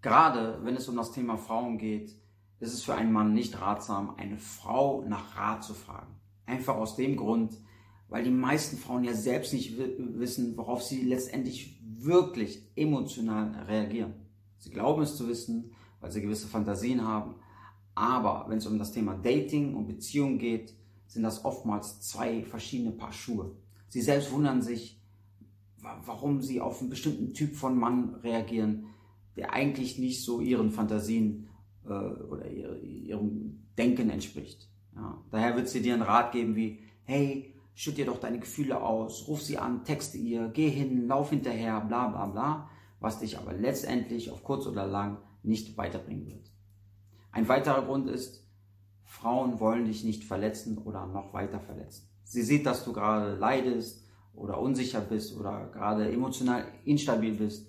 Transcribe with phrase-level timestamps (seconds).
[0.00, 2.14] Gerade wenn es um das Thema Frauen geht,
[2.60, 6.14] ist es für einen Mann nicht ratsam, eine Frau nach Rat zu fragen.
[6.46, 7.58] Einfach aus dem Grund,
[8.08, 14.14] weil die meisten Frauen ja selbst nicht wissen, worauf sie letztendlich wirklich emotional reagieren.
[14.58, 17.34] Sie glauben es zu wissen, weil sie gewisse Fantasien haben,
[17.98, 20.72] aber wenn es um das Thema Dating und Beziehung geht,
[21.08, 23.56] sind das oftmals zwei verschiedene Paar Schuhe.
[23.88, 25.00] Sie selbst wundern sich,
[26.04, 28.86] warum sie auf einen bestimmten Typ von Mann reagieren,
[29.38, 31.48] der eigentlich nicht so ihren Fantasien
[31.86, 34.68] äh, oder ihrem Denken entspricht.
[34.96, 35.22] Ja.
[35.30, 39.28] Daher wird sie dir einen Rat geben wie, hey, schütt dir doch deine Gefühle aus,
[39.28, 43.52] ruf sie an, texte ihr, geh hin, lauf hinterher, bla bla bla, was dich aber
[43.52, 46.50] letztendlich auf kurz oder lang nicht weiterbringen wird.
[47.30, 48.44] Ein weiterer Grund ist,
[49.04, 52.08] Frauen wollen dich nicht verletzen oder noch weiter verletzen.
[52.24, 57.68] Sie sieht, dass du gerade leidest oder unsicher bist oder gerade emotional instabil bist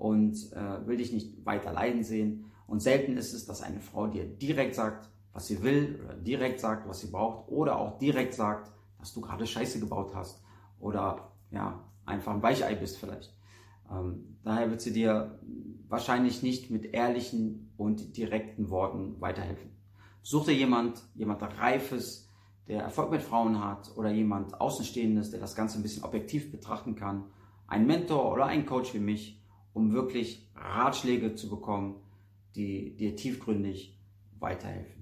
[0.00, 2.46] und äh, will dich nicht weiter leiden sehen.
[2.66, 6.58] Und selten ist es, dass eine Frau dir direkt sagt, was sie will oder direkt
[6.58, 10.42] sagt, was sie braucht oder auch direkt sagt, dass du gerade Scheiße gebaut hast
[10.78, 13.36] oder ja, einfach ein Weichei bist vielleicht.
[13.90, 15.38] Ähm, daher wird sie dir
[15.88, 19.70] wahrscheinlich nicht mit ehrlichen und direkten Worten weiterhelfen.
[20.22, 22.28] Such dir jemand, jemand Reifes,
[22.68, 26.94] der Erfolg mit Frauen hat oder jemand Außenstehendes, der das Ganze ein bisschen objektiv betrachten
[26.94, 27.24] kann.
[27.66, 29.39] Ein Mentor oder ein Coach wie mich,
[29.72, 31.96] um wirklich Ratschläge zu bekommen,
[32.54, 33.98] die dir tiefgründig
[34.38, 34.99] weiterhelfen.